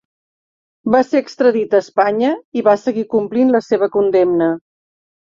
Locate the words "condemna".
3.97-4.49